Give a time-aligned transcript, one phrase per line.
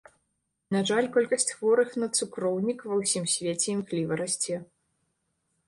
[0.75, 4.55] На жаль, колькасць хворых на цукроўнік ва ўсім свеце імкліва расце.